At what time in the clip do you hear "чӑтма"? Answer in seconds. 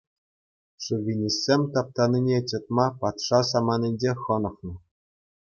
2.49-2.87